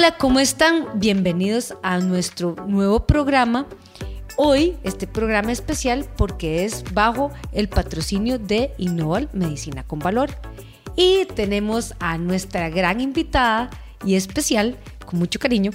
Hola, 0.00 0.16
¿cómo 0.16 0.40
están? 0.40 0.86
Bienvenidos 0.94 1.74
a 1.82 1.98
nuestro 1.98 2.56
nuevo 2.66 3.06
programa. 3.06 3.66
Hoy 4.38 4.78
este 4.82 5.06
programa 5.06 5.52
especial 5.52 6.06
porque 6.16 6.64
es 6.64 6.84
bajo 6.94 7.30
el 7.52 7.68
patrocinio 7.68 8.38
de 8.38 8.72
Innoval 8.78 9.28
Medicina 9.34 9.86
con 9.86 9.98
Valor. 9.98 10.30
Y 10.96 11.26
tenemos 11.26 11.92
a 12.00 12.16
nuestra 12.16 12.70
gran 12.70 13.02
invitada 13.02 13.68
y 14.02 14.14
especial, 14.14 14.78
con 15.04 15.18
mucho 15.18 15.38
cariño, 15.38 15.70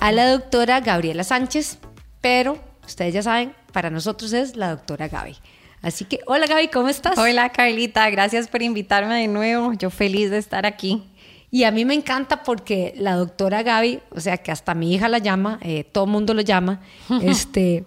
a 0.00 0.12
la 0.12 0.30
doctora 0.30 0.80
Gabriela 0.80 1.22
Sánchez, 1.22 1.76
pero 2.22 2.56
ustedes 2.86 3.12
ya 3.12 3.22
saben, 3.22 3.52
para 3.74 3.90
nosotros 3.90 4.32
es 4.32 4.56
la 4.56 4.70
doctora 4.70 5.08
Gaby. 5.08 5.36
Así 5.82 6.06
que, 6.06 6.20
hola 6.26 6.46
Gaby, 6.46 6.68
¿cómo 6.68 6.88
estás? 6.88 7.18
Hola 7.18 7.50
Carlita, 7.50 8.08
gracias 8.08 8.48
por 8.48 8.62
invitarme 8.62 9.20
de 9.20 9.28
nuevo. 9.28 9.74
Yo 9.74 9.90
feliz 9.90 10.30
de 10.30 10.38
estar 10.38 10.64
aquí. 10.64 11.04
Y 11.50 11.64
a 11.64 11.70
mí 11.70 11.84
me 11.84 11.94
encanta 11.94 12.42
porque 12.42 12.92
la 12.96 13.14
doctora 13.14 13.62
Gaby, 13.62 14.00
o 14.10 14.20
sea, 14.20 14.38
que 14.38 14.50
hasta 14.50 14.74
mi 14.74 14.94
hija 14.94 15.08
la 15.08 15.18
llama, 15.18 15.58
eh, 15.62 15.84
todo 15.84 16.04
el 16.04 16.10
mundo 16.10 16.34
lo 16.34 16.42
llama, 16.42 16.80
este, 17.22 17.86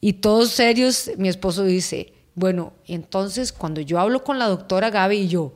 y 0.00 0.14
todos 0.14 0.50
serios, 0.50 1.10
mi 1.16 1.28
esposo 1.28 1.64
dice, 1.64 2.12
bueno, 2.34 2.74
entonces 2.86 3.52
cuando 3.52 3.80
yo 3.80 3.98
hablo 3.98 4.22
con 4.22 4.38
la 4.38 4.48
doctora 4.48 4.90
Gaby 4.90 5.16
y 5.16 5.28
yo, 5.28 5.54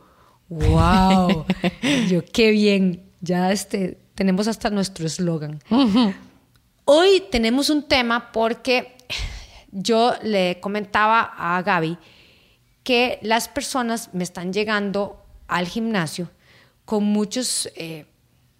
wow, 0.48 1.44
yo 2.08 2.24
qué 2.32 2.50
bien, 2.50 3.02
ya 3.20 3.52
este, 3.52 3.98
tenemos 4.14 4.48
hasta 4.48 4.70
nuestro 4.70 5.06
eslogan. 5.06 5.60
Hoy 6.86 7.24
tenemos 7.30 7.68
un 7.68 7.82
tema 7.82 8.32
porque 8.32 8.96
yo 9.70 10.14
le 10.22 10.60
comentaba 10.60 11.32
a 11.36 11.60
Gaby 11.62 11.98
que 12.82 13.18
las 13.22 13.48
personas 13.48 14.10
me 14.12 14.24
están 14.24 14.52
llegando 14.52 15.24
al 15.48 15.66
gimnasio 15.66 16.30
con 16.84 17.04
muchos 17.04 17.70
eh, 17.76 18.06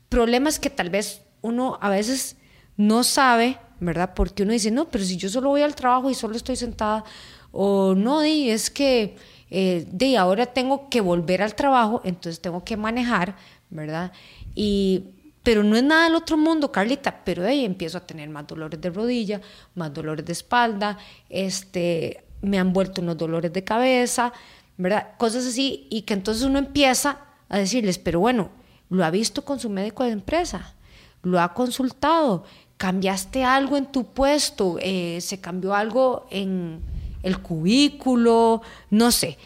problemas 0.08 0.58
que 0.58 0.70
tal 0.70 0.90
vez 0.90 1.22
uno 1.42 1.78
a 1.80 1.90
veces 1.90 2.36
no 2.76 3.04
sabe, 3.04 3.58
¿verdad? 3.80 4.14
Porque 4.14 4.42
uno 4.42 4.52
dice, 4.52 4.70
no, 4.70 4.88
pero 4.88 5.04
si 5.04 5.16
yo 5.16 5.28
solo 5.28 5.50
voy 5.50 5.62
al 5.62 5.74
trabajo 5.74 6.10
y 6.10 6.14
solo 6.14 6.36
estoy 6.36 6.56
sentada, 6.56 7.04
o 7.52 7.94
no, 7.94 8.20
di, 8.20 8.50
es 8.50 8.70
que 8.70 9.16
eh, 9.50 9.86
de 9.90 10.16
ahora 10.16 10.46
tengo 10.46 10.88
que 10.88 11.00
volver 11.00 11.42
al 11.42 11.54
trabajo, 11.54 12.00
entonces 12.04 12.40
tengo 12.40 12.64
que 12.64 12.76
manejar, 12.76 13.36
¿verdad? 13.70 14.12
Y 14.54 15.04
pero 15.44 15.62
no 15.62 15.76
es 15.76 15.84
nada 15.84 16.04
del 16.04 16.14
otro 16.14 16.38
mundo, 16.38 16.72
Carlita, 16.72 17.22
pero 17.22 17.42
de 17.42 17.50
ahí 17.50 17.64
empiezo 17.66 17.98
a 17.98 18.06
tener 18.06 18.30
más 18.30 18.46
dolores 18.46 18.80
de 18.80 18.88
rodilla, 18.88 19.42
más 19.74 19.92
dolores 19.92 20.24
de 20.24 20.32
espalda, 20.32 20.96
este, 21.28 22.24
me 22.40 22.58
han 22.58 22.72
vuelto 22.72 23.02
unos 23.02 23.18
dolores 23.18 23.52
de 23.52 23.62
cabeza, 23.62 24.32
¿verdad? 24.78 25.10
Cosas 25.18 25.46
así, 25.46 25.86
y 25.90 26.02
que 26.02 26.14
entonces 26.14 26.44
uno 26.44 26.58
empieza 26.58 27.23
a 27.48 27.58
decirles, 27.58 27.98
pero 27.98 28.20
bueno, 28.20 28.50
lo 28.90 29.04
ha 29.04 29.10
visto 29.10 29.44
con 29.44 29.58
su 29.58 29.70
médico 29.70 30.04
de 30.04 30.10
empresa, 30.10 30.74
lo 31.22 31.40
ha 31.40 31.54
consultado, 31.54 32.44
cambiaste 32.76 33.44
algo 33.44 33.76
en 33.76 33.86
tu 33.86 34.04
puesto, 34.04 34.78
eh, 34.80 35.18
se 35.20 35.40
cambió 35.40 35.74
algo 35.74 36.26
en 36.30 36.80
el 37.22 37.38
cubículo, 37.38 38.62
no 38.90 39.10
sé. 39.10 39.38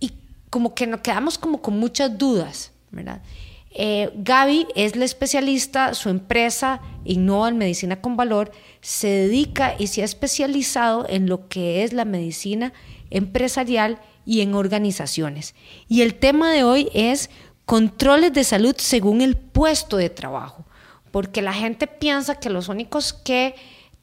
Y 0.00 0.12
como 0.50 0.74
que 0.74 0.86
nos 0.86 1.00
quedamos 1.00 1.38
como 1.38 1.62
con 1.62 1.78
muchas 1.78 2.16
dudas, 2.18 2.72
¿verdad? 2.90 3.22
Eh, 3.70 4.10
Gaby 4.16 4.66
es 4.74 4.96
la 4.96 5.04
especialista, 5.04 5.94
su 5.94 6.08
empresa 6.08 6.80
Innova 7.04 7.48
en 7.48 7.58
Medicina 7.58 8.00
con 8.00 8.16
Valor 8.16 8.50
se 8.80 9.08
dedica 9.08 9.74
y 9.78 9.88
se 9.88 10.02
ha 10.02 10.04
especializado 10.04 11.06
en 11.08 11.28
lo 11.28 11.48
que 11.48 11.84
es 11.84 11.92
la 11.92 12.04
medicina 12.04 12.72
empresarial 13.10 14.00
y 14.24 14.40
en 14.40 14.54
organizaciones. 14.54 15.54
Y 15.88 16.02
el 16.02 16.14
tema 16.14 16.52
de 16.52 16.64
hoy 16.64 16.88
es 16.94 17.30
controles 17.64 18.32
de 18.32 18.44
salud 18.44 18.74
según 18.78 19.20
el 19.20 19.36
puesto 19.36 19.96
de 19.96 20.10
trabajo, 20.10 20.64
porque 21.10 21.42
la 21.42 21.52
gente 21.52 21.86
piensa 21.86 22.38
que 22.38 22.50
los 22.50 22.68
únicos 22.68 23.12
que 23.12 23.54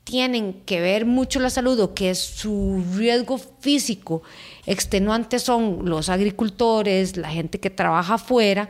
tienen 0.04 0.62
que 0.66 0.80
ver 0.82 1.06
mucho 1.06 1.40
la 1.40 1.50
salud 1.50 1.80
o 1.80 1.96
que 1.96 2.14
su 2.14 2.84
riesgo 2.96 3.40
físico 3.40 4.22
extenuante 4.68 5.40
son 5.40 5.90
los 5.90 6.10
agricultores, 6.10 7.18
la 7.18 7.30
gente 7.30 7.60
que 7.60 7.72
trabaja 7.72 8.14
afuera, 8.14 8.70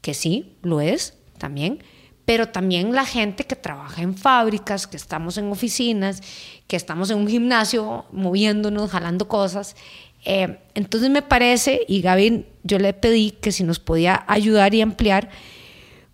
que 0.00 0.14
sí, 0.14 0.56
lo 0.62 0.80
es 0.80 1.14
también, 1.36 1.82
pero 2.30 2.48
también 2.48 2.94
la 2.94 3.04
gente 3.04 3.42
que 3.42 3.56
trabaja 3.56 4.02
en 4.02 4.16
fábricas, 4.16 4.86
que 4.86 4.96
estamos 4.96 5.36
en 5.36 5.50
oficinas, 5.50 6.22
que 6.68 6.76
estamos 6.76 7.10
en 7.10 7.18
un 7.18 7.26
gimnasio 7.26 8.04
moviéndonos, 8.12 8.88
jalando 8.88 9.26
cosas. 9.26 9.74
Eh, 10.24 10.60
entonces 10.74 11.10
me 11.10 11.22
parece, 11.22 11.80
y 11.88 12.02
Gaby, 12.02 12.46
yo 12.62 12.78
le 12.78 12.92
pedí 12.92 13.32
que 13.32 13.50
si 13.50 13.64
nos 13.64 13.80
podía 13.80 14.24
ayudar 14.28 14.76
y 14.76 14.80
ampliar 14.80 15.28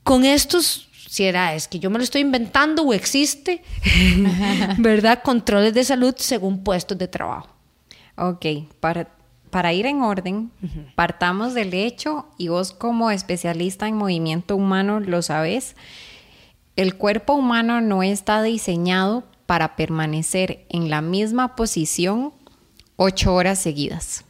con 0.04 0.24
estos, 0.24 0.88
si 1.06 1.24
era, 1.24 1.54
es 1.54 1.68
que 1.68 1.80
yo 1.80 1.90
me 1.90 1.98
lo 1.98 2.04
estoy 2.04 2.22
inventando 2.22 2.82
o 2.84 2.94
existe, 2.94 3.62
¿verdad? 4.78 5.20
Controles 5.22 5.74
de 5.74 5.84
salud 5.84 6.14
según 6.16 6.64
puestos 6.64 6.96
de 6.96 7.08
trabajo. 7.08 7.54
Ok, 8.16 8.46
para, 8.80 9.14
para 9.56 9.72
ir 9.72 9.86
en 9.86 10.02
orden, 10.02 10.50
partamos 10.96 11.54
del 11.54 11.72
hecho, 11.72 12.26
y 12.36 12.48
vos 12.48 12.74
como 12.74 13.10
especialista 13.10 13.88
en 13.88 13.96
movimiento 13.96 14.54
humano 14.54 15.00
lo 15.00 15.22
sabes, 15.22 15.76
el 16.76 16.96
cuerpo 16.98 17.32
humano 17.32 17.80
no 17.80 18.02
está 18.02 18.42
diseñado 18.42 19.24
para 19.46 19.74
permanecer 19.74 20.66
en 20.68 20.90
la 20.90 21.00
misma 21.00 21.56
posición 21.56 22.34
ocho 22.96 23.32
horas 23.32 23.58
seguidas 23.58 24.26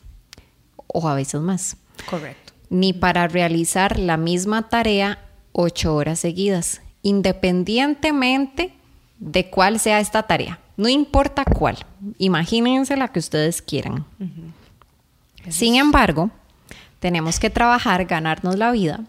o 0.86 1.08
a 1.08 1.16
veces 1.16 1.40
más. 1.40 1.76
Correcto. 2.08 2.52
Ni 2.70 2.92
para 2.92 3.26
realizar 3.26 3.98
la 3.98 4.16
misma 4.16 4.68
tarea 4.68 5.18
ocho 5.50 5.96
horas 5.96 6.20
seguidas, 6.20 6.82
independientemente 7.02 8.74
de 9.18 9.50
cuál 9.50 9.80
sea 9.80 9.98
esta 9.98 10.22
tarea. 10.22 10.60
No 10.76 10.88
importa 10.88 11.44
cuál. 11.44 11.78
Imagínense 12.18 12.96
la 12.96 13.08
que 13.08 13.18
ustedes 13.18 13.60
quieran. 13.60 14.04
Sin 15.48 15.76
embargo, 15.76 16.30
tenemos 17.00 17.38
que 17.38 17.50
trabajar, 17.50 18.04
ganarnos 18.04 18.56
la 18.56 18.72
vida 18.72 19.00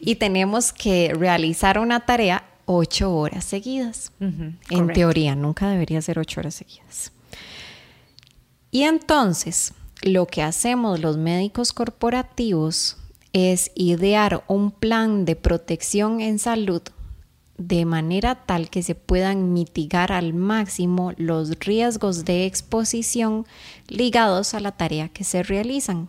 y 0.00 0.16
tenemos 0.16 0.72
que 0.72 1.12
realizar 1.14 1.78
una 1.78 2.00
tarea 2.00 2.44
ocho 2.66 3.14
horas 3.14 3.44
seguidas. 3.44 4.12
En 4.70 4.92
teoría, 4.92 5.34
nunca 5.34 5.68
debería 5.68 6.00
ser 6.02 6.18
ocho 6.18 6.40
horas 6.40 6.54
seguidas. 6.54 7.12
Y 8.70 8.82
entonces, 8.82 9.74
lo 10.02 10.26
que 10.26 10.42
hacemos 10.42 11.00
los 11.00 11.16
médicos 11.16 11.72
corporativos 11.72 12.96
es 13.32 13.70
idear 13.74 14.44
un 14.48 14.70
plan 14.70 15.24
de 15.24 15.36
protección 15.36 16.20
en 16.20 16.38
salud 16.38 16.82
de 17.56 17.84
manera 17.84 18.34
tal 18.34 18.68
que 18.68 18.82
se 18.82 18.94
puedan 18.94 19.52
mitigar 19.52 20.10
al 20.10 20.34
máximo 20.34 21.12
los 21.16 21.50
riesgos 21.60 22.24
de 22.24 22.46
exposición 22.46 23.46
ligados 23.88 24.54
a 24.54 24.60
la 24.60 24.72
tarea 24.72 25.08
que 25.08 25.24
se 25.24 25.42
realizan. 25.42 26.08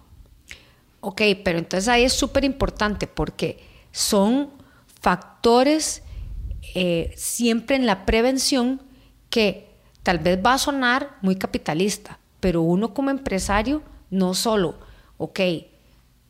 Ok, 1.01 1.21
pero 1.43 1.59
entonces 1.59 1.87
ahí 1.87 2.03
es 2.03 2.13
súper 2.13 2.43
importante 2.43 3.05
porque 3.05 3.63
son 3.91 4.49
factores 5.01 6.01
eh, 6.73 7.13
siempre 7.15 7.75
en 7.75 7.85
la 7.85 8.05
prevención 8.05 8.81
que 9.29 9.69
tal 10.01 10.19
vez 10.19 10.39
va 10.43 10.53
a 10.53 10.57
sonar 10.57 11.17
muy 11.21 11.35
capitalista, 11.35 12.19
pero 12.39 12.63
uno 12.63 12.93
como 12.93 13.11
empresario 13.11 13.83
no 14.09 14.33
solo, 14.33 14.79
ok, 15.17 15.39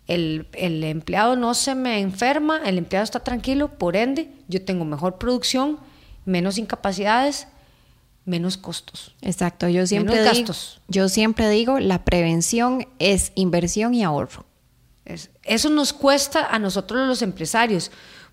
el, 0.07 0.47
empleado 0.83 1.35
no 1.35 1.53
se 1.53 1.75
me 1.75 1.99
enferma, 1.99 2.61
el 2.65 2.77
empleado 2.77 3.03
está 3.03 3.19
tranquilo, 3.21 3.77
por 3.77 3.95
ende 3.95 4.29
yo 4.47 4.63
tengo 4.63 4.85
mejor 4.85 5.17
producción, 5.17 5.79
menos 6.25 6.57
incapacidades, 6.57 7.47
menos 8.25 8.57
costos. 8.57 9.15
Exacto, 9.21 9.67
yo 9.67 9.87
siempre, 9.87 10.21
digo, 10.21 10.33
gastos. 10.33 10.81
yo 10.87 11.09
siempre 11.09 11.49
digo, 11.49 11.79
la 11.79 12.05
prevención 12.05 12.87
es 12.99 13.31
inversión 13.35 13.93
y 13.93 14.03
ahorro. 14.03 14.45
eso 15.43 15.69
nos 15.69 15.93
cuesta 15.93 16.45
a 16.45 16.59
nosotros 16.59 17.07
los 17.07 17.21
empresarios. 17.21 17.91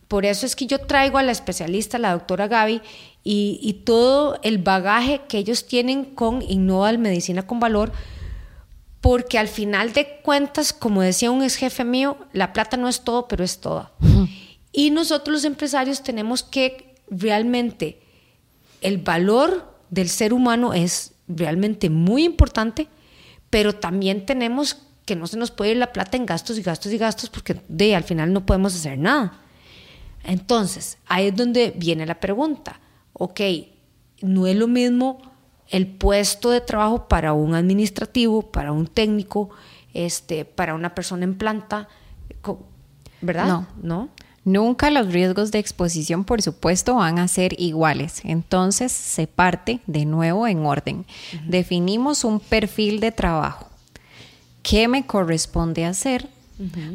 Por 0.08 0.26
eso 0.26 0.44
es 0.44 0.56
que 0.56 0.66
yo 0.66 0.78
traigo 0.78 1.16
a 1.16 1.22
la 1.22 1.32
especialista, 1.32 1.98
la 1.98 2.12
doctora 2.12 2.46
Gaby, 2.46 2.82
y, 3.24 3.82
todo 3.86 4.38
el 4.42 4.58
bagaje 4.58 5.22
que 5.28 5.38
ellos 5.38 5.66
tienen 5.66 6.04
con 6.04 6.42
Innova 6.42 6.92
Medicina 6.92 7.46
con 7.46 7.60
Valor, 7.60 7.92
porque 9.02 9.38
al 9.38 9.48
final 9.48 9.92
de 9.92 10.20
cuentas, 10.22 10.72
como 10.72 11.02
decía 11.02 11.30
un 11.30 11.42
ex 11.42 11.56
jefe 11.56 11.84
mío, 11.84 12.16
la 12.32 12.54
plata 12.54 12.78
no 12.78 12.88
es 12.88 13.02
todo, 13.02 13.28
pero 13.28 13.44
es 13.44 13.60
toda. 13.60 13.92
Y 14.72 14.90
nosotros 14.90 15.34
los 15.34 15.44
empresarios 15.44 16.02
tenemos 16.02 16.42
que 16.42 16.94
realmente, 17.10 18.00
el 18.80 18.96
valor 18.96 19.76
del 19.90 20.08
ser 20.08 20.32
humano 20.32 20.72
es 20.72 21.12
realmente 21.28 21.90
muy 21.90 22.24
importante, 22.24 22.88
pero 23.50 23.74
también 23.74 24.24
tenemos 24.24 24.78
que 25.04 25.16
no 25.16 25.26
se 25.26 25.36
nos 25.36 25.50
puede 25.50 25.72
ir 25.72 25.76
la 25.76 25.92
plata 25.92 26.16
en 26.16 26.24
gastos 26.24 26.56
y 26.56 26.62
gastos 26.62 26.92
y 26.92 26.96
gastos, 26.96 27.28
porque 27.28 27.60
de 27.68 27.94
al 27.94 28.04
final 28.04 28.32
no 28.32 28.46
podemos 28.46 28.74
hacer 28.74 28.98
nada. 28.98 29.40
Entonces, 30.24 30.96
ahí 31.06 31.26
es 31.26 31.36
donde 31.36 31.74
viene 31.76 32.06
la 32.06 32.18
pregunta 32.20 32.80
ok, 33.22 33.40
no 34.22 34.46
es 34.46 34.56
lo 34.56 34.68
mismo 34.68 35.20
el 35.72 35.88
puesto 35.88 36.50
de 36.50 36.60
trabajo 36.60 37.08
para 37.08 37.32
un 37.32 37.54
administrativo, 37.54 38.42
para 38.42 38.70
un 38.72 38.86
técnico, 38.86 39.50
este, 39.94 40.44
para 40.44 40.74
una 40.74 40.94
persona 40.94 41.24
en 41.24 41.34
planta, 41.36 41.88
¿verdad? 43.20 43.46
No. 43.46 43.66
¿No? 43.82 44.08
Nunca 44.44 44.90
los 44.90 45.12
riesgos 45.12 45.50
de 45.50 45.60
exposición, 45.60 46.24
por 46.24 46.42
supuesto, 46.42 46.96
van 46.96 47.18
a 47.18 47.28
ser 47.28 47.58
iguales. 47.60 48.20
Entonces 48.24 48.92
se 48.92 49.26
parte 49.26 49.80
de 49.86 50.04
nuevo 50.04 50.46
en 50.46 50.66
orden. 50.66 51.06
Definimos 51.46 52.24
un 52.24 52.40
perfil 52.40 53.00
de 53.00 53.12
trabajo. 53.12 53.68
¿Qué 54.62 54.88
me 54.88 55.06
corresponde 55.06 55.84
hacer? 55.84 56.28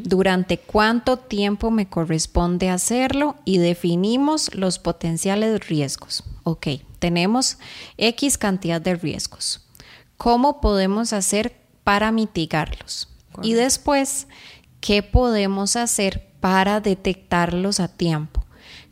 durante 0.02 0.56
cuánto 0.56 1.18
tiempo 1.18 1.70
me 1.70 1.90
corresponde 1.90 2.70
hacerlo 2.70 3.36
y 3.44 3.58
definimos 3.58 4.54
los 4.54 4.78
potenciales 4.78 5.68
riesgos. 5.68 6.24
Ok, 6.44 6.68
tenemos 6.98 7.58
X 7.96 8.38
cantidad 8.38 8.80
de 8.80 8.96
riesgos. 8.96 9.66
¿Cómo 10.16 10.60
podemos 10.60 11.12
hacer 11.12 11.56
para 11.84 12.10
mitigarlos? 12.12 13.08
Y 13.42 13.52
después, 13.52 14.26
¿qué 14.80 15.02
podemos 15.02 15.76
hacer 15.76 16.28
para 16.40 16.80
detectarlos 16.80 17.80
a 17.80 17.88
tiempo? 17.88 18.44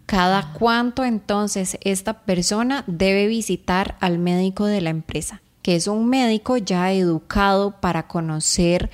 Cada 0.06 0.38
ah. 0.38 0.52
cuánto 0.56 1.04
entonces 1.04 1.78
esta 1.80 2.22
persona 2.24 2.84
debe 2.86 3.26
visitar 3.26 3.96
al 4.00 4.18
médico 4.18 4.66
de 4.66 4.80
la 4.80 4.90
empresa, 4.90 5.42
que 5.62 5.74
es 5.74 5.88
un 5.88 6.08
médico 6.08 6.56
ya 6.56 6.92
educado 6.92 7.80
para 7.80 8.06
conocer 8.06 8.90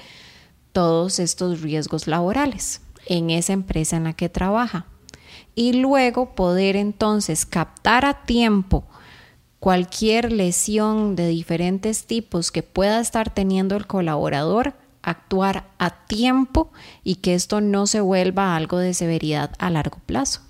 todos 0.72 1.18
estos 1.18 1.60
riesgos 1.60 2.06
laborales 2.06 2.80
en 3.06 3.28
esa 3.28 3.52
empresa 3.52 3.96
en 3.96 4.04
la 4.04 4.14
que 4.14 4.30
trabaja. 4.30 4.86
Y 5.54 5.74
luego 5.74 6.34
poder 6.34 6.76
entonces 6.76 7.44
captar 7.44 8.06
a 8.06 8.24
tiempo 8.24 8.84
cualquier 9.62 10.32
lesión 10.32 11.14
de 11.14 11.28
diferentes 11.28 12.04
tipos 12.06 12.50
que 12.50 12.64
pueda 12.64 12.98
estar 12.98 13.32
teniendo 13.32 13.76
el 13.76 13.86
colaborador, 13.86 14.74
actuar 15.02 15.68
a 15.78 16.04
tiempo 16.06 16.72
y 17.04 17.16
que 17.16 17.34
esto 17.34 17.60
no 17.60 17.86
se 17.86 18.00
vuelva 18.00 18.56
algo 18.56 18.78
de 18.78 18.92
severidad 18.92 19.52
a 19.60 19.70
largo 19.70 19.98
plazo. 20.04 20.40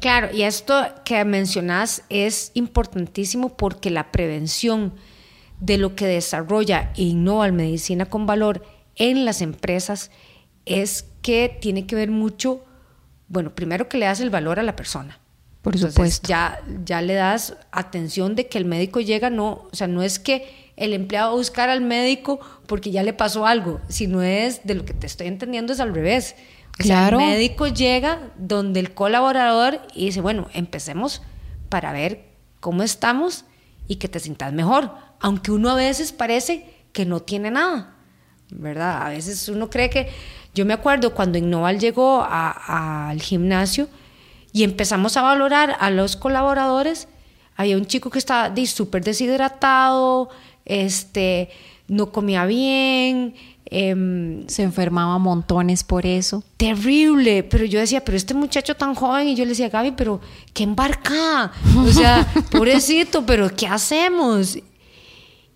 Claro, 0.00 0.28
y 0.32 0.42
esto 0.42 0.84
que 1.04 1.24
mencionas 1.24 2.04
es 2.10 2.52
importantísimo 2.54 3.56
porque 3.56 3.90
la 3.90 4.12
prevención 4.12 4.94
de 5.58 5.76
lo 5.76 5.96
que 5.96 6.06
desarrolla 6.06 6.92
e 6.94 7.02
innova 7.02 7.50
medicina 7.50 8.06
con 8.06 8.24
valor 8.24 8.64
en 8.94 9.24
las 9.24 9.42
empresas 9.42 10.12
es 10.64 11.06
que 11.22 11.58
tiene 11.60 11.88
que 11.88 11.96
ver 11.96 12.12
mucho, 12.12 12.64
bueno, 13.26 13.52
primero 13.52 13.88
que 13.88 13.98
le 13.98 14.06
das 14.06 14.20
el 14.20 14.30
valor 14.30 14.60
a 14.60 14.62
la 14.62 14.76
persona. 14.76 15.18
Por 15.64 15.78
supuesto. 15.78 16.28
Ya, 16.28 16.60
ya 16.84 17.00
le 17.00 17.14
das 17.14 17.56
atención 17.72 18.36
de 18.36 18.48
que 18.48 18.58
el 18.58 18.66
médico 18.66 19.00
llega, 19.00 19.30
no, 19.30 19.66
o 19.72 19.74
sea, 19.74 19.86
no 19.86 20.02
es 20.02 20.18
que 20.18 20.72
el 20.76 20.92
empleado 20.92 21.28
va 21.28 21.32
a 21.32 21.36
buscar 21.38 21.70
al 21.70 21.80
médico 21.80 22.38
porque 22.66 22.90
ya 22.90 23.02
le 23.02 23.14
pasó 23.14 23.46
algo, 23.46 23.80
sino 23.88 24.22
es 24.22 24.60
de 24.64 24.74
lo 24.74 24.84
que 24.84 24.92
te 24.92 25.06
estoy 25.06 25.26
entendiendo 25.26 25.72
es 25.72 25.80
al 25.80 25.94
revés. 25.94 26.36
claro. 26.72 27.18
el 27.18 27.26
médico 27.26 27.66
llega 27.66 28.30
donde 28.36 28.78
el 28.78 28.92
colaborador 28.92 29.80
y 29.94 30.04
dice, 30.04 30.20
bueno, 30.20 30.48
empecemos 30.52 31.22
para 31.70 31.92
ver 31.92 32.26
cómo 32.60 32.82
estamos 32.82 33.46
y 33.88 33.96
que 33.96 34.08
te 34.08 34.20
sientas 34.20 34.52
mejor, 34.52 34.92
aunque 35.18 35.50
uno 35.50 35.70
a 35.70 35.76
veces 35.76 36.12
parece 36.12 36.68
que 36.92 37.06
no 37.06 37.20
tiene 37.20 37.50
nada. 37.50 37.94
¿verdad? 38.50 39.06
A 39.06 39.08
veces 39.08 39.48
uno 39.48 39.70
cree 39.70 39.88
que... 39.88 40.08
Yo 40.54 40.64
me 40.64 40.74
acuerdo 40.74 41.14
cuando 41.14 41.36
Innoval 41.36 41.80
llegó 41.80 42.24
al 42.24 43.20
gimnasio 43.20 43.88
y 44.54 44.62
empezamos 44.62 45.16
a 45.16 45.22
valorar 45.22 45.76
a 45.80 45.90
los 45.90 46.14
colaboradores, 46.14 47.08
había 47.56 47.76
un 47.76 47.86
chico 47.86 48.08
que 48.08 48.20
estaba 48.20 48.54
súper 48.66 49.02
deshidratado, 49.02 50.30
este, 50.64 51.50
no 51.88 52.12
comía 52.12 52.46
bien, 52.46 53.34
em, 53.66 54.46
se 54.46 54.62
enfermaba 54.62 55.18
montones 55.18 55.82
por 55.82 56.06
eso. 56.06 56.44
Terrible, 56.56 57.42
pero 57.42 57.64
yo 57.64 57.80
decía, 57.80 58.04
pero 58.04 58.16
este 58.16 58.32
muchacho 58.32 58.76
tan 58.76 58.94
joven, 58.94 59.26
y 59.26 59.34
yo 59.34 59.44
le 59.44 59.50
decía, 59.50 59.70
Gaby, 59.70 59.94
pero 59.96 60.20
qué 60.52 60.62
embarca, 60.62 61.50
o 61.76 61.90
sea, 61.90 62.24
pobrecito, 62.52 63.26
pero 63.26 63.50
¿qué 63.50 63.66
hacemos? 63.66 64.56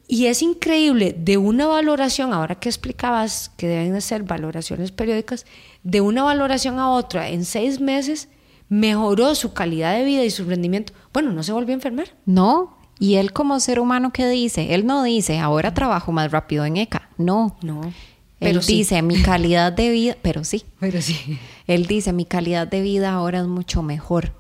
Y 0.09 0.27
es 0.27 0.43
increíble, 0.43 1.15
de 1.17 1.37
una 1.37 1.69
valoración, 1.69 2.33
ahora 2.33 2.57
que 2.57 2.69
explicabas 2.69 3.53
que 3.57 3.69
deben 3.69 3.93
de 3.93 4.01
ser 4.01 4.25
valoraciones 4.25 4.91
periódicas, 4.91 5.47
de 5.85 6.01
una 6.01 6.25
valoración 6.25 6.81
a 6.81 6.91
otra, 6.91 7.29
en 7.29 7.45
seis 7.45 7.79
meses, 7.79 8.29
mejoró 8.69 9.35
su 9.35 9.53
calidad 9.53 9.97
de 9.97 10.05
vida 10.05 10.25
y 10.25 10.31
su 10.31 10.45
rendimiento. 10.45 10.93
Bueno, 11.13 11.33
no 11.33 11.43
se 11.43 11.53
volvió 11.53 11.73
a 11.73 11.75
enfermar. 11.75 12.09
No, 12.27 12.77
y 12.99 13.15
él 13.15 13.33
como 13.33 13.61
ser 13.61 13.81
humano, 13.81 14.13
¿qué 14.13 14.29
dice? 14.29 14.75
Él 14.75 14.87
no 14.87 15.03
dice, 15.03 15.39
ahora 15.39 15.75
trabajo 15.75 16.13
más 16.13 16.31
rápido 16.31 16.65
en 16.65 16.77
ECA. 16.77 17.09
No. 17.17 17.57
No. 17.63 17.93
Él 18.41 18.61
dice, 18.61 19.03
mi 19.03 19.21
calidad 19.23 19.73
de 19.73 19.91
vida, 19.91 20.17
pero 20.23 20.45
sí. 20.45 20.65
Pero 20.81 21.03
sí. 21.03 21.39
Él 21.67 21.87
dice, 21.87 22.13
mi 22.13 22.25
calidad 22.25 22.69
de 22.69 22.83
vida 22.83 23.13
ahora 23.13 23.41
es 23.41 23.47
mucho 23.47 23.83
mejor 23.83 24.33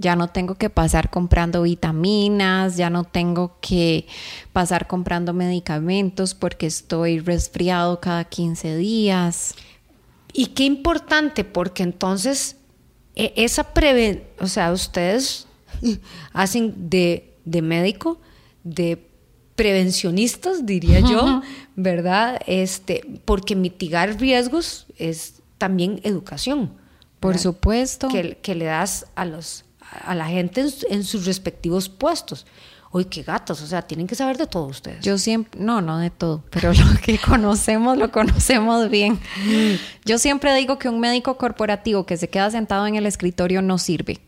ya 0.00 0.16
no 0.16 0.28
tengo 0.28 0.54
que 0.54 0.70
pasar 0.70 1.10
comprando 1.10 1.62
vitaminas, 1.62 2.78
ya 2.78 2.88
no 2.88 3.04
tengo 3.04 3.58
que 3.60 4.06
pasar 4.50 4.86
comprando 4.86 5.34
medicamentos 5.34 6.34
porque 6.34 6.66
estoy 6.66 7.20
resfriado 7.20 8.00
cada 8.00 8.24
15 8.24 8.78
días. 8.78 9.54
Y 10.32 10.46
qué 10.46 10.64
importante, 10.64 11.44
porque 11.44 11.82
entonces 11.82 12.56
esa 13.36 13.74
preven, 13.74 14.24
o 14.38 14.46
sea, 14.46 14.72
ustedes 14.72 15.46
hacen 16.32 16.90
de, 16.90 17.34
de 17.44 17.62
médico, 17.62 18.20
de 18.64 19.06
prevencionistas, 19.54 20.64
diría 20.64 21.00
yo, 21.00 21.42
¿verdad? 21.76 22.40
Este, 22.46 23.02
porque 23.24 23.54
mitigar 23.54 24.18
riesgos 24.18 24.86
es 24.96 25.42
también 25.58 26.00
educación. 26.02 26.72
Por 27.20 27.38
supuesto. 27.38 28.08
Que, 28.08 28.38
que, 28.38 28.54
le 28.54 28.64
das 28.64 29.06
a 29.14 29.26
los, 29.26 29.64
a 30.04 30.14
la 30.14 30.26
gente 30.26 30.64
en, 30.88 31.04
sus 31.04 31.26
respectivos 31.26 31.90
puestos. 31.90 32.46
Uy, 32.92 33.04
qué 33.04 33.22
gatos, 33.22 33.62
o 33.62 33.66
sea, 33.68 33.82
tienen 33.82 34.08
que 34.08 34.16
saber 34.16 34.36
de 34.36 34.48
todo 34.48 34.64
ustedes. 34.64 35.04
Yo 35.04 35.16
siempre, 35.16 35.60
no, 35.60 35.80
no 35.80 35.98
de 35.98 36.10
todo, 36.10 36.42
pero 36.50 36.72
lo 36.74 37.00
que 37.00 37.18
conocemos 37.18 37.96
lo 37.96 38.10
conocemos 38.10 38.90
bien. 38.90 39.20
Yo 40.04 40.18
siempre 40.18 40.54
digo 40.56 40.78
que 40.78 40.88
un 40.88 40.98
médico 40.98 41.36
corporativo 41.36 42.04
que 42.04 42.16
se 42.16 42.28
queda 42.28 42.50
sentado 42.50 42.88
en 42.88 42.96
el 42.96 43.06
escritorio 43.06 43.62
no 43.62 43.78
sirve. 43.78 44.18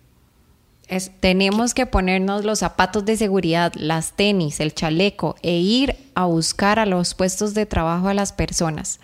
Es, 0.87 1.11
tenemos 1.21 1.75
que 1.75 1.87
ponernos 1.87 2.45
los 2.45 2.61
zapatos 2.61 3.05
de 3.05 3.17
seguridad, 3.17 3.73
las 3.75 4.13
tenis, 4.13 4.61
el 4.61 4.75
chaleco 4.75 5.37
e 5.43 5.59
ir 5.59 5.97
a 6.15 6.27
buscar 6.27 6.79
a 6.79 6.87
los 6.87 7.15
puestos 7.15 7.55
de 7.55 7.67
trabajo 7.67 8.09
a 8.09 8.15
las 8.15 8.33
personas. 8.33 9.01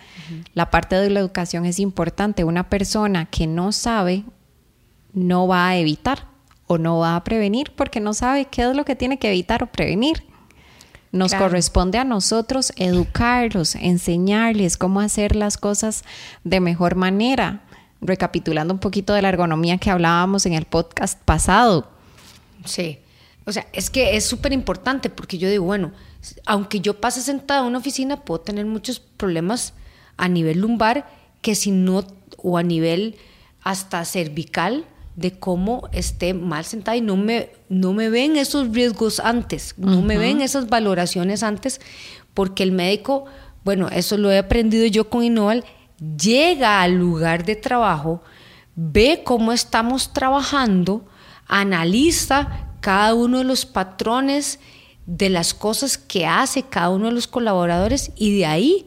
La 0.53 0.69
parte 0.69 0.95
de 0.95 1.09
la 1.09 1.19
educación 1.19 1.65
es 1.65 1.79
importante. 1.79 2.43
Una 2.43 2.69
persona 2.69 3.25
que 3.25 3.47
no 3.47 3.71
sabe 3.71 4.23
no 5.13 5.47
va 5.47 5.67
a 5.67 5.77
evitar 5.77 6.28
o 6.71 6.77
no 6.77 6.99
va 6.99 7.15
a 7.15 7.23
prevenir 7.23 7.71
porque 7.75 7.99
no 7.99 8.13
sabe 8.13 8.45
qué 8.45 8.61
es 8.61 8.75
lo 8.75 8.85
que 8.85 8.95
tiene 8.95 9.17
que 9.17 9.29
evitar 9.29 9.63
o 9.63 9.67
prevenir. 9.67 10.23
Nos 11.11 11.33
corresponde 11.33 11.97
a 11.97 12.03
nosotros 12.03 12.71
educarlos, 12.75 13.73
enseñarles 13.73 14.77
cómo 14.77 15.01
hacer 15.01 15.35
las 15.35 15.57
cosas 15.57 16.03
de 16.43 16.59
mejor 16.59 16.93
manera. 16.93 17.63
Recapitulando 18.01 18.71
un 18.71 18.79
poquito 18.79 19.13
de 19.13 19.23
la 19.23 19.29
ergonomía 19.29 19.79
que 19.79 19.89
hablábamos 19.89 20.45
en 20.45 20.53
el 20.53 20.65
podcast 20.65 21.19
pasado. 21.23 21.89
Sí, 22.65 22.99
o 23.45 23.51
sea, 23.51 23.65
es 23.73 23.89
que 23.89 24.15
es 24.15 24.27
súper 24.27 24.53
importante 24.53 25.09
porque 25.09 25.39
yo 25.39 25.49
digo, 25.49 25.65
bueno, 25.65 25.91
aunque 26.45 26.81
yo 26.81 27.01
pase 27.01 27.21
sentada 27.21 27.61
en 27.61 27.65
una 27.65 27.79
oficina, 27.79 28.23
puedo 28.23 28.41
tener 28.41 28.67
muchos 28.67 28.99
problemas 28.99 29.73
a 30.17 30.27
nivel 30.27 30.59
lumbar 30.59 31.09
que 31.41 31.55
si 31.55 31.71
no, 31.71 32.05
o 32.37 32.59
a 32.59 32.63
nivel 32.63 33.15
hasta 33.63 34.05
cervical, 34.05 34.85
de 35.15 35.37
cómo 35.37 35.89
esté 35.91 36.33
mal 36.33 36.63
sentada 36.65 36.95
y 36.95 37.01
no 37.01 37.17
me, 37.17 37.51
no 37.67 37.93
me 37.93 38.09
ven 38.09 38.37
esos 38.37 38.69
riesgos 38.69 39.19
antes, 39.19 39.73
no 39.77 40.01
me 40.01 40.17
ven 40.17 40.41
esas 40.41 40.69
valoraciones 40.69 41.43
antes, 41.43 41.81
porque 42.33 42.63
el 42.63 42.71
médico, 42.71 43.25
bueno, 43.63 43.89
eso 43.89 44.17
lo 44.17 44.31
he 44.31 44.37
aprendido 44.37 44.85
yo 44.85 45.09
con 45.09 45.23
Innoval, 45.23 45.65
llega 46.17 46.81
al 46.81 46.93
lugar 46.93 47.43
de 47.43 47.55
trabajo, 47.55 48.21
ve 48.75 49.23
cómo 49.25 49.51
estamos 49.51 50.13
trabajando, 50.13 51.05
analiza 51.47 52.69
cada 52.79 53.13
uno 53.13 53.39
de 53.39 53.43
los 53.43 53.65
patrones 53.65 54.59
de 55.05 55.29
las 55.29 55.53
cosas 55.53 55.97
que 55.97 56.25
hace 56.25 56.63
cada 56.63 56.89
uno 56.91 57.07
de 57.07 57.11
los 57.11 57.27
colaboradores 57.27 58.11
y 58.15 58.37
de 58.37 58.45
ahí 58.45 58.85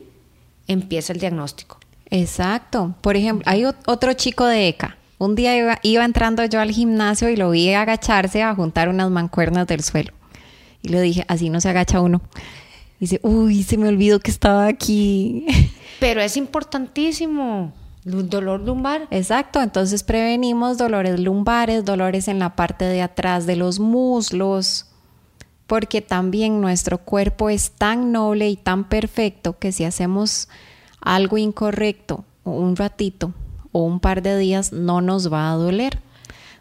empieza 0.67 1.13
el 1.13 1.19
diagnóstico. 1.19 1.79
Exacto. 2.09 2.95
Por 3.01 3.17
ejemplo, 3.17 3.45
hay 3.47 3.65
otro 3.65 4.13
chico 4.15 4.47
de 4.47 4.69
ECA 4.69 4.97
un 5.25 5.37
día 5.37 5.79
iba, 5.83 6.05
entrando 6.05 6.45
yo 6.47 6.61
al 6.61 6.73
gimnasio 6.73 7.29
y 7.29 7.37
lo 7.37 7.51
vi 7.51 7.73
agacharse 7.73 8.43
a 8.43 8.55
juntar 8.57 8.89
unas 8.89 9.09
mancuernas 9.09 9.69
del 9.69 9.83
suelo. 9.83 10.13
Y 10.83 10.89
le 10.89 11.01
dije, 11.01 11.25
así 11.29 11.49
no 11.49 11.61
se 11.61 11.69
agacha 11.69 12.01
uno. 12.01 12.21
Y 12.99 13.07
dice, 13.07 13.21
uy, 13.23 13.63
se 13.63 13.77
me 13.77 13.87
olvidó 13.87 14.19
que 14.19 14.33
estaba 14.33 14.67
aquí. 14.67 15.47
Pero 16.01 16.21
es 16.21 16.37
importantísimo. 16.37 17.73
Dolor 18.05 18.63
lumbar. 18.63 19.07
Exacto, 19.13 19.63
entonces 19.63 20.03
prevenimos 20.03 20.77
dolores 20.77 21.21
lumbares, 21.21 21.85
dolores 21.85 22.27
en 22.27 22.41
la 22.41 22.57
parte 22.57 22.85
de 22.85 23.01
atrás 23.01 23.47
de 23.47 23.55
los 23.55 23.79
muslos, 23.79 24.87
porque 25.69 26.03
también 26.03 26.61
nuestro 26.61 26.99
cuerpo 26.99 27.49
es 27.49 27.71
tan 27.71 28.11
noble 28.11 28.49
y 28.49 28.57
tan 28.57 28.89
perfecto 28.89 29.57
que 29.57 29.71
si 29.71 29.85
hacemos 29.85 30.49
algo 31.01 31.39
incorrecto 31.39 32.25
un 32.43 32.75
ratito 32.75 33.33
o 33.73 33.83
un 33.83 34.01
par 34.01 34.23
de 34.23 34.39
días 34.39 34.73
no 34.73 35.01
nos 35.01 35.33
va 35.33 35.51
a 35.51 35.57
doler. 35.57 35.99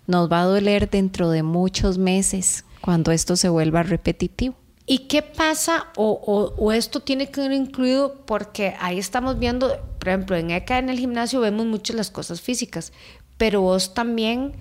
Nos 0.07 0.31
va 0.31 0.41
a 0.41 0.45
doler 0.45 0.89
dentro 0.89 1.29
de 1.29 1.43
muchos 1.43 1.97
meses 1.97 2.65
cuando 2.81 3.11
esto 3.11 3.35
se 3.35 3.49
vuelva 3.49 3.83
repetitivo. 3.83 4.55
¿Y 4.87 5.07
qué 5.07 5.21
pasa? 5.21 5.87
O, 5.95 6.71
esto 6.73 6.99
tiene 6.99 7.29
que 7.29 7.45
ir 7.45 7.51
incluido 7.51 8.15
porque 8.25 8.75
ahí 8.79 8.97
estamos 8.97 9.37
viendo, 9.37 9.77
por 9.99 10.09
ejemplo, 10.09 10.35
en 10.35 10.51
ECA 10.51 10.79
en 10.79 10.89
el 10.89 10.97
gimnasio 10.99 11.39
vemos 11.39 11.65
muchas 11.65 11.95
las 11.95 12.09
cosas 12.11 12.41
físicas, 12.41 12.91
pero 13.37 13.61
vos 13.61 13.93
también 13.93 14.53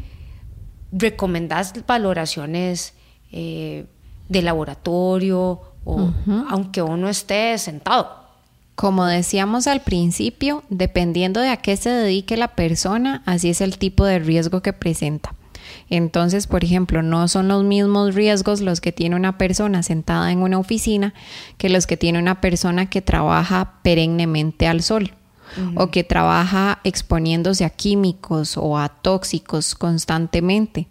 recomendás 0.92 1.72
valoraciones 1.86 2.94
eh, 3.32 3.86
de 4.28 4.42
laboratorio, 4.42 5.62
o, 5.84 6.12
aunque 6.48 6.82
uno 6.82 7.08
esté 7.08 7.56
sentado. 7.58 8.19
Como 8.80 9.04
decíamos 9.04 9.66
al 9.66 9.82
principio, 9.82 10.64
dependiendo 10.70 11.40
de 11.40 11.50
a 11.50 11.58
qué 11.58 11.76
se 11.76 11.90
dedique 11.90 12.38
la 12.38 12.54
persona, 12.54 13.22
así 13.26 13.50
es 13.50 13.60
el 13.60 13.76
tipo 13.76 14.06
de 14.06 14.20
riesgo 14.20 14.62
que 14.62 14.72
presenta. 14.72 15.34
Entonces, 15.90 16.46
por 16.46 16.64
ejemplo, 16.64 17.02
no 17.02 17.28
son 17.28 17.48
los 17.48 17.62
mismos 17.62 18.14
riesgos 18.14 18.62
los 18.62 18.80
que 18.80 18.90
tiene 18.90 19.16
una 19.16 19.36
persona 19.36 19.82
sentada 19.82 20.32
en 20.32 20.38
una 20.38 20.58
oficina 20.58 21.12
que 21.58 21.68
los 21.68 21.86
que 21.86 21.98
tiene 21.98 22.18
una 22.18 22.40
persona 22.40 22.88
que 22.88 23.02
trabaja 23.02 23.74
perennemente 23.82 24.66
al 24.66 24.80
sol 24.80 25.12
o 25.74 25.90
que 25.90 26.02
trabaja 26.02 26.80
exponiéndose 26.82 27.66
a 27.66 27.70
químicos 27.70 28.56
o 28.56 28.78
a 28.78 28.88
tóxicos 28.88 29.74
constantemente. 29.74 30.86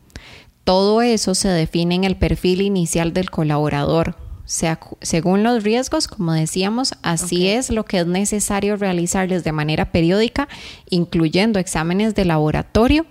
Todo 0.64 1.02
eso 1.02 1.34
se 1.34 1.48
define 1.48 1.96
en 1.96 2.04
el 2.04 2.18
perfil 2.18 2.62
inicial 2.62 3.14
del 3.14 3.32
colaborador. 3.32 4.29
Sea, 4.50 4.80
según 5.04 5.44
los 5.44 5.64
riesgos, 5.64 6.08
como 6.08 6.34
decíamos, 6.34 6.96
así 7.04 7.50
es 7.50 7.70
lo 7.70 7.86
que 7.86 8.00
es 8.00 8.08
necesario 8.08 8.78
realizarles 8.78 9.44
de 9.44 9.52
manera 9.52 9.92
periódica, 9.92 10.50
incluyendo 10.90 11.60
exámenes 11.60 12.16
de 12.16 12.26
laboratorio, 12.26 13.06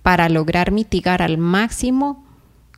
para 0.00 0.30
lograr 0.30 0.70
mitigar 0.70 1.20
al 1.20 1.36
máximo 1.36 2.24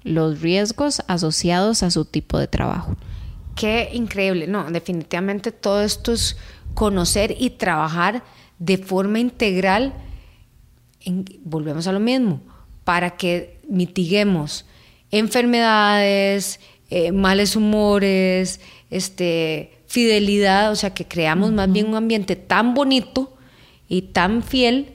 los 0.03 0.41
riesgos 0.41 1.05
asociados 1.07 1.85
a 1.85 1.93
su 1.93 2.05
tipo 2.05 2.37
de 2.37 2.49
trabajo. 2.49 2.97
Qué 3.55 3.91
increíble, 3.93 4.49
no, 4.49 4.69
definitivamente 4.73 5.53
todo 5.53 5.81
esto 5.81 6.15
es 6.15 6.37
conocer 6.75 7.37
y 7.39 7.51
trabajar 7.51 8.25
de 8.59 8.77
forma 8.77 9.21
integral, 9.21 9.95
volvemos 11.45 11.87
a 11.87 11.93
lo 11.93 12.01
mismo, 12.01 12.41
para 12.83 13.11
que 13.17 13.61
mitiguemos 13.69 14.67
enfermedades, 15.13 16.59
eh, 16.91 17.13
males 17.13 17.57
humores, 17.57 18.61
este, 18.91 19.73
fidelidad, 19.87 20.73
o 20.73 20.77
sea, 20.77 20.95
que 20.95 21.07
creamos 21.07 21.53
más 21.53 21.71
bien 21.71 21.89
un 21.89 21.95
ambiente 21.95 22.37
tan 22.37 22.75
bonito 22.75 23.33
y 23.89 24.03
tan 24.03 24.43
fiel 24.43 24.93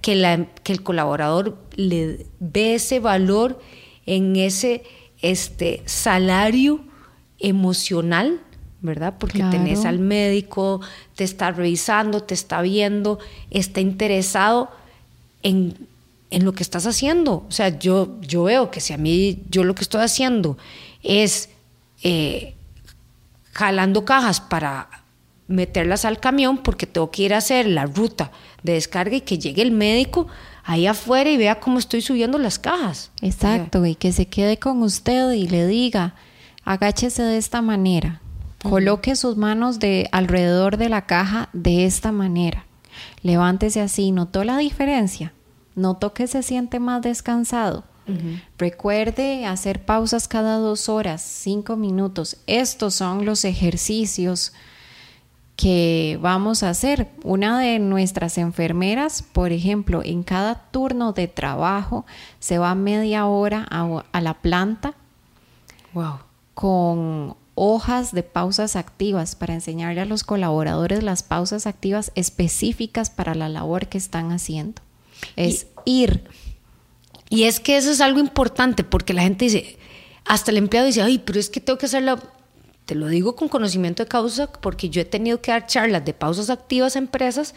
que, 0.00 0.14
la, 0.14 0.46
que 0.62 0.72
el 0.72 0.82
colaborador 0.82 1.56
le 1.76 2.26
ve 2.38 2.74
ese 2.74 3.00
valor 3.00 3.60
en 4.06 4.36
ese 4.36 4.82
este, 5.22 5.82
salario 5.86 6.80
emocional, 7.38 8.40
¿verdad? 8.82 9.14
Porque 9.18 9.42
tenés 9.50 9.84
al 9.84 9.98
médico, 9.98 10.80
te 11.14 11.24
está 11.24 11.50
revisando, 11.50 12.22
te 12.22 12.34
está 12.34 12.62
viendo, 12.62 13.18
está 13.50 13.80
interesado 13.80 14.70
en, 15.42 15.74
en, 16.30 16.44
lo 16.44 16.52
que 16.52 16.62
estás 16.62 16.86
haciendo. 16.86 17.44
O 17.48 17.52
sea, 17.52 17.78
yo, 17.78 18.20
yo 18.20 18.44
veo 18.44 18.70
que 18.70 18.80
si 18.80 18.92
a 18.92 18.98
mí, 18.98 19.42
yo 19.50 19.64
lo 19.64 19.74
que 19.74 19.82
estoy 19.82 20.02
haciendo 20.02 20.56
es 21.02 21.48
eh, 22.02 22.54
jalando 23.52 24.04
cajas 24.04 24.40
para 24.40 24.88
meterlas 25.48 26.04
al 26.04 26.20
camión 26.20 26.58
porque 26.58 26.86
tengo 26.86 27.10
que 27.10 27.22
ir 27.22 27.34
a 27.34 27.38
hacer 27.38 27.66
la 27.66 27.86
ruta 27.86 28.30
de 28.62 28.74
descarga 28.74 29.16
y 29.16 29.20
que 29.22 29.38
llegue 29.38 29.62
el 29.62 29.72
médico 29.72 30.28
ahí 30.64 30.86
afuera 30.86 31.30
y 31.30 31.36
vea 31.36 31.58
cómo 31.60 31.78
estoy 31.78 32.00
subiendo 32.02 32.38
las 32.38 32.58
cajas. 32.58 33.10
Exacto, 33.20 33.84
y 33.84 33.96
que 33.96 34.12
se 34.12 34.26
quede 34.26 34.58
con 34.58 34.82
usted 34.82 35.32
y 35.32 35.48
le 35.48 35.66
diga, 35.66 36.14
agáchese 36.64 37.22
de 37.22 37.38
esta 37.38 37.62
manera, 37.62 38.20
coloque 38.62 39.16
sus 39.16 39.36
manos 39.36 39.80
de 39.80 40.08
alrededor 40.12 40.76
de 40.76 40.88
la 40.88 41.06
caja 41.06 41.48
de 41.52 41.86
esta 41.86 42.12
manera, 42.12 42.66
levántese 43.22 43.80
así, 43.80 44.12
¿notó 44.12 44.44
la 44.44 44.58
diferencia? 44.58 45.32
¿Notó 45.74 46.14
que 46.14 46.26
se 46.26 46.42
siente 46.42 46.78
más 46.78 47.02
descansado? 47.02 47.84
Recuerde 48.58 49.46
hacer 49.46 49.84
pausas 49.84 50.28
cada 50.28 50.56
dos 50.58 50.88
horas, 50.88 51.22
cinco 51.22 51.76
minutos. 51.76 52.36
Estos 52.46 52.94
son 52.94 53.24
los 53.24 53.44
ejercicios 53.44 54.52
que 55.60 56.18
vamos 56.22 56.62
a 56.62 56.70
hacer. 56.70 57.08
Una 57.22 57.60
de 57.60 57.78
nuestras 57.78 58.38
enfermeras, 58.38 59.22
por 59.22 59.52
ejemplo, 59.52 60.02
en 60.02 60.22
cada 60.22 60.54
turno 60.70 61.12
de 61.12 61.28
trabajo 61.28 62.06
se 62.38 62.58
va 62.58 62.74
media 62.74 63.26
hora 63.26 63.66
a, 63.70 64.20
la 64.20 64.34
planta 64.34 64.94
wow. 65.92 66.20
con 66.54 67.36
hojas 67.54 68.12
de 68.12 68.22
pausas 68.22 68.74
activas 68.74 69.34
para 69.36 69.52
enseñarle 69.52 70.00
a 70.00 70.06
los 70.06 70.24
colaboradores 70.24 71.02
las 71.02 71.22
pausas 71.22 71.66
activas 71.66 72.10
específicas 72.14 73.10
para 73.10 73.34
la 73.34 73.50
labor 73.50 73.88
que 73.88 73.98
están 73.98 74.32
haciendo. 74.32 74.80
Es 75.36 75.66
ir. 75.84 76.24
Y 77.30 77.44
es 77.44 77.60
que 77.60 77.78
eso 77.78 77.90
es 77.90 78.02
algo 78.02 78.20
importante 78.20 78.84
porque 78.84 79.14
la 79.14 79.22
gente 79.22 79.46
dice, 79.46 79.78
hasta 80.26 80.50
el 80.50 80.58
empleado 80.58 80.86
dice, 80.86 81.00
ay, 81.00 81.18
pero 81.18 81.40
es 81.40 81.48
que 81.48 81.60
tengo 81.60 81.78
que 81.78 81.86
hacer 81.86 82.02
la 82.02 82.20
te 82.84 82.96
lo 82.96 83.06
digo 83.06 83.36
con 83.36 83.48
conocimiento 83.48 84.02
de 84.02 84.08
causa 84.08 84.50
porque 84.50 84.90
yo 84.90 85.00
he 85.00 85.04
tenido 85.04 85.40
que 85.40 85.52
dar 85.52 85.66
charlas 85.66 86.04
de 86.04 86.12
pausas 86.12 86.50
activas 86.50 86.96
a 86.96 86.98
empresas 86.98 87.54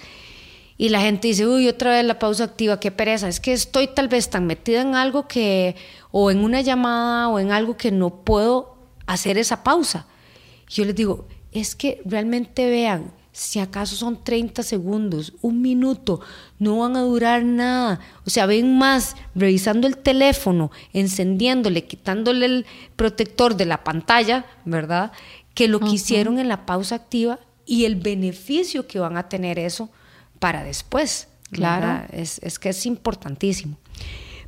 y 0.77 0.89
la 0.89 1.01
gente 1.01 1.27
dice, 1.27 1.47
uy, 1.47 1.67
otra 1.67 1.91
vez 1.91 2.05
la 2.05 2.19
pausa 2.19 2.43
activa, 2.43 2.79
qué 2.79 2.91
pereza. 2.91 3.27
Es 3.27 3.39
que 3.39 3.53
estoy 3.53 3.87
tal 3.87 4.07
vez 4.07 4.29
tan 4.29 4.45
metida 4.45 4.81
en 4.81 4.95
algo 4.95 5.27
que, 5.27 5.75
o 6.11 6.31
en 6.31 6.43
una 6.43 6.61
llamada 6.61 7.29
o 7.29 7.39
en 7.39 7.51
algo 7.51 7.77
que 7.77 7.91
no 7.91 8.23
puedo 8.23 8.77
hacer 9.05 9.37
esa 9.37 9.63
pausa. 9.63 10.07
Yo 10.67 10.85
les 10.85 10.95
digo, 10.95 11.27
es 11.51 11.75
que 11.75 12.01
realmente 12.05 12.69
vean, 12.69 13.13
si 13.33 13.59
acaso 13.59 13.95
son 13.95 14.23
30 14.23 14.61
segundos, 14.61 15.33
un 15.41 15.61
minuto, 15.61 16.21
no 16.59 16.79
van 16.79 16.95
a 16.95 17.01
durar 17.01 17.43
nada. 17.43 17.99
O 18.27 18.29
sea, 18.29 18.45
ven 18.45 18.77
más 18.77 19.15
revisando 19.33 19.87
el 19.87 19.97
teléfono, 19.97 20.71
encendiéndole, 20.93 21.85
quitándole 21.85 22.45
el 22.45 22.65
protector 22.95 23.57
de 23.57 23.65
la 23.65 23.83
pantalla, 23.83 24.45
¿verdad? 24.65 25.11
Que 25.55 25.67
lo 25.67 25.79
que 25.79 25.89
hicieron 25.89 26.37
en 26.37 26.47
la 26.47 26.67
pausa 26.67 26.95
activa 26.95 27.39
y 27.65 27.85
el 27.85 27.95
beneficio 27.95 28.85
que 28.85 28.99
van 28.99 29.17
a 29.17 29.29
tener 29.29 29.57
eso 29.57 29.89
para 30.37 30.63
después. 30.63 31.27
Claro. 31.51 32.05
Es, 32.13 32.39
es 32.43 32.59
que 32.59 32.69
es 32.69 32.85
importantísimo. 32.85 33.77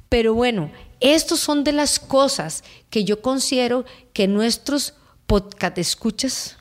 Pero 0.10 0.36
bueno, 0.36 0.70
estos 1.00 1.40
son 1.40 1.64
de 1.64 1.72
las 1.72 2.00
cosas 2.00 2.64
que 2.92 3.04
yo 3.04 3.22
considero 3.24 3.84
que 4.14 4.28
nuestros 4.28 4.94
podcast 5.26 5.78
escuchas, 5.80 6.58